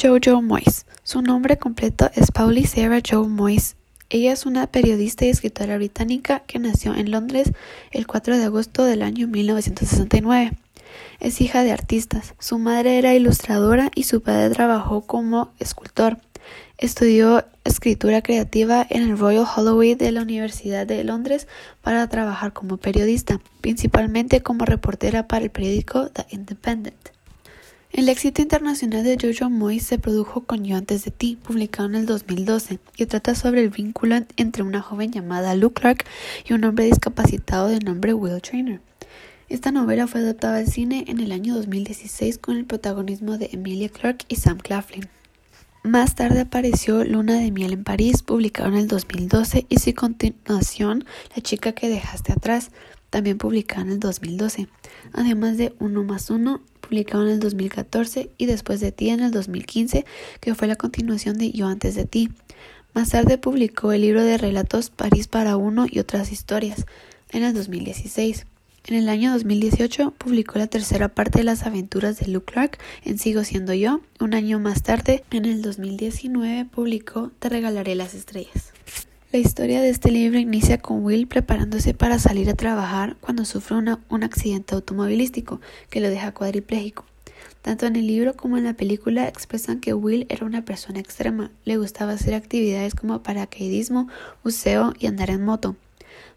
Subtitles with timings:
[0.00, 0.86] Jojo Moyes.
[1.02, 3.74] Su nombre completo es Pauli Sarah Jo Moyes.
[4.10, 7.50] Ella es una periodista y escritora británica que nació en Londres
[7.90, 10.52] el 4 de agosto del año 1969.
[11.18, 12.34] Es hija de artistas.
[12.38, 16.18] Su madre era ilustradora y su padre trabajó como escultor.
[16.78, 21.48] Estudió escritura creativa en el Royal Holloway de la Universidad de Londres
[21.82, 27.17] para trabajar como periodista, principalmente como reportera para el periódico The Independent.
[27.98, 31.96] El éxito internacional de Jojo Moyes se produjo con Yo antes de ti, publicado en
[31.96, 36.04] el 2012, y trata sobre el vínculo entre una joven llamada Lou Clark
[36.48, 38.80] y un hombre discapacitado de nombre Will Trainer.
[39.48, 43.88] Esta novela fue adaptada al cine en el año 2016 con el protagonismo de Emilia
[43.88, 45.08] Clarke y Sam Claflin.
[45.82, 51.04] Más tarde apareció Luna de miel en París, publicado en el 2012, y su continuación,
[51.34, 52.70] La chica que dejaste atrás,
[53.10, 54.68] también publicada en el 2012,
[55.12, 59.30] además de Uno más Uno, publicado en el 2014, y Después de ti en el
[59.30, 60.06] 2015,
[60.40, 62.30] que fue la continuación de Yo antes de ti.
[62.94, 66.86] Más tarde publicó el libro de relatos París para uno y otras historias,
[67.30, 68.46] en el 2016.
[68.86, 73.18] En el año 2018 publicó la tercera parte de las aventuras de Luke Clark en
[73.18, 74.00] Sigo siendo yo.
[74.18, 78.72] Un año más tarde, en el 2019, publicó Te regalaré las estrellas.
[79.30, 83.76] La historia de este libro inicia con Will preparándose para salir a trabajar cuando sufre
[83.76, 85.60] un accidente automovilístico
[85.90, 87.04] que lo deja cuadripléjico.
[87.60, 91.50] Tanto en el libro como en la película expresan que Will era una persona extrema,
[91.66, 94.08] le gustaba hacer actividades como paracaidismo,
[94.42, 95.76] buceo y andar en moto.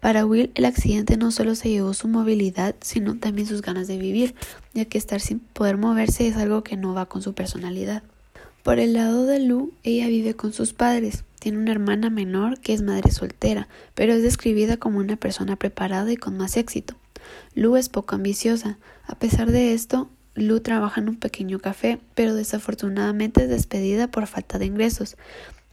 [0.00, 3.98] Para Will, el accidente no solo se llevó su movilidad, sino también sus ganas de
[3.98, 4.34] vivir,
[4.72, 8.02] ya que estar sin poder moverse es algo que no va con su personalidad.
[8.62, 11.24] Por el lado de Lou, ella vive con sus padres.
[11.38, 16.10] Tiene una hermana menor que es madre soltera, pero es describida como una persona preparada
[16.12, 16.94] y con más éxito.
[17.54, 18.78] Lou es poco ambiciosa.
[19.06, 24.26] A pesar de esto, Lou trabaja en un pequeño café, pero desafortunadamente es despedida por
[24.26, 25.16] falta de ingresos.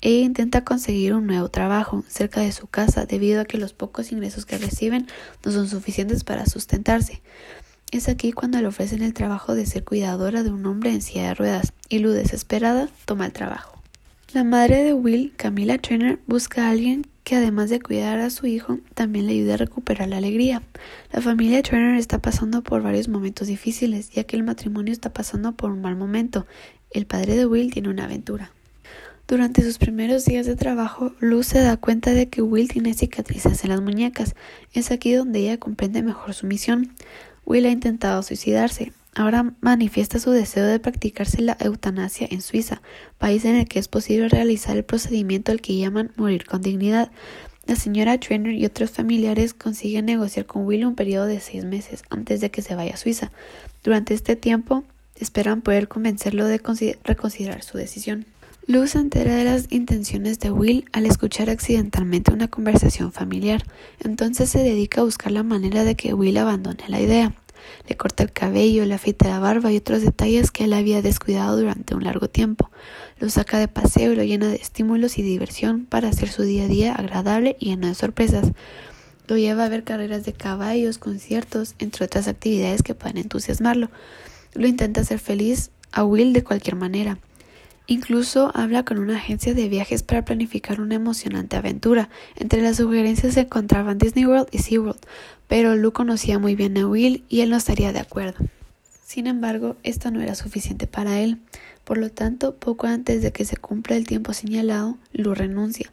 [0.00, 4.10] Ella intenta conseguir un nuevo trabajo cerca de su casa debido a que los pocos
[4.10, 5.06] ingresos que reciben
[5.44, 7.22] no son suficientes para sustentarse.
[7.92, 11.28] Es aquí cuando le ofrecen el trabajo de ser cuidadora de un hombre en silla
[11.28, 13.71] de ruedas y Lu desesperada toma el trabajo.
[14.34, 18.46] La madre de Will, Camila Trainer, busca a alguien que además de cuidar a su
[18.46, 20.62] hijo, también le ayude a recuperar la alegría.
[21.12, 25.52] La familia Trainer está pasando por varios momentos difíciles, ya que el matrimonio está pasando
[25.52, 26.46] por un mal momento.
[26.92, 28.52] El padre de Will tiene una aventura.
[29.28, 33.62] Durante sus primeros días de trabajo, Luz se da cuenta de que Will tiene cicatrices
[33.64, 34.34] en las muñecas.
[34.72, 36.94] Es aquí donde ella comprende mejor su misión.
[37.44, 38.92] Will ha intentado suicidarse.
[39.14, 42.80] Ahora manifiesta su deseo de practicarse la eutanasia en Suiza,
[43.18, 47.10] país en el que es posible realizar el procedimiento al que llaman morir con dignidad.
[47.66, 52.02] La señora Trainer y otros familiares consiguen negociar con Will un periodo de seis meses
[52.08, 53.30] antes de que se vaya a Suiza.
[53.84, 54.82] Durante este tiempo,
[55.16, 56.60] esperan poder convencerlo de
[57.04, 58.24] reconsiderar su decisión.
[58.66, 63.64] Luz se entera de las intenciones de Will al escuchar accidentalmente una conversación familiar,
[64.00, 67.34] entonces se dedica a buscar la manera de que Will abandone la idea.
[67.88, 71.56] Le corta el cabello, le afeita la barba y otros detalles que él había descuidado
[71.56, 72.70] durante un largo tiempo.
[73.18, 76.64] Lo saca de paseo y lo llena de estímulos y diversión para hacer su día
[76.64, 78.52] a día agradable y lleno de sorpresas.
[79.28, 83.90] Lo lleva a ver carreras de caballos, conciertos, entre otras actividades que pueden entusiasmarlo.
[84.54, 87.18] Lo intenta hacer feliz a Will de cualquier manera.
[87.86, 92.08] Incluso habla con una agencia de viajes para planificar una emocionante aventura.
[92.36, 95.00] Entre las sugerencias se encontraban Disney World y SeaWorld,
[95.48, 98.44] pero Lou conocía muy bien a Will y él no estaría de acuerdo.
[99.04, 101.38] Sin embargo, esto no era suficiente para él.
[101.84, 105.92] Por lo tanto, poco antes de que se cumpla el tiempo señalado, Lou renuncia.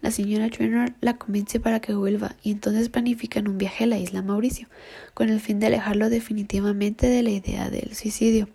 [0.00, 3.98] La señora Trainer la convence para que vuelva y entonces planifican un viaje a la
[3.98, 4.68] isla Mauricio,
[5.12, 8.48] con el fin de alejarlo definitivamente de la idea del suicidio.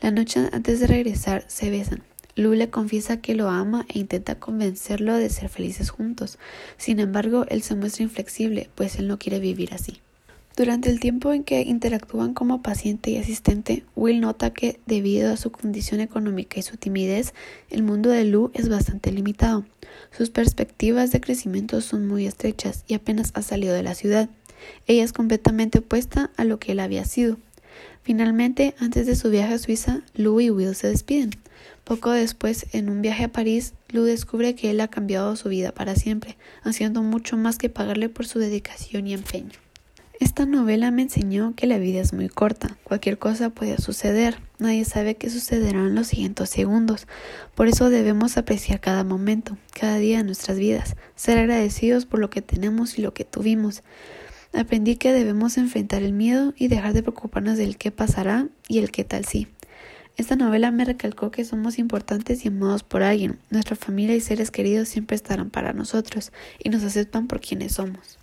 [0.00, 2.02] La noche antes de regresar se besan.
[2.36, 6.38] Lu le confiesa que lo ama e intenta convencerlo de ser felices juntos.
[6.76, 10.00] Sin embargo, él se muestra inflexible, pues él no quiere vivir así.
[10.56, 15.36] Durante el tiempo en que interactúan como paciente y asistente, Will nota que, debido a
[15.36, 17.34] su condición económica y su timidez,
[17.70, 19.64] el mundo de Lu es bastante limitado.
[20.16, 24.28] Sus perspectivas de crecimiento son muy estrechas y apenas ha salido de la ciudad.
[24.86, 27.36] Ella es completamente opuesta a lo que él había sido.
[28.04, 31.30] Finalmente, antes de su viaje a Suiza, Lou y Will se despiden.
[31.84, 35.72] Poco después, en un viaje a París, Lou descubre que él ha cambiado su vida
[35.72, 39.52] para siempre, haciendo mucho más que pagarle por su dedicación y empeño.
[40.18, 44.84] Esta novela me enseñó que la vida es muy corta, cualquier cosa puede suceder, nadie
[44.84, 47.06] sabe qué sucederá en los siguientes segundos,
[47.54, 52.30] por eso debemos apreciar cada momento, cada día de nuestras vidas, ser agradecidos por lo
[52.30, 53.82] que tenemos y lo que tuvimos,
[54.54, 58.92] Aprendí que debemos enfrentar el miedo y dejar de preocuparnos del qué pasará y el
[58.92, 59.48] qué tal sí.
[60.16, 63.40] Esta novela me recalcó que somos importantes y amados por alguien.
[63.50, 66.32] Nuestra familia y seres queridos siempre estarán para nosotros
[66.62, 68.18] y nos aceptan por quienes somos.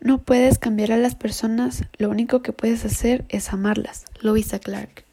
[0.00, 4.04] No puedes cambiar a las personas, lo único que puedes hacer es amarlas.
[4.20, 5.04] Louisa Clark.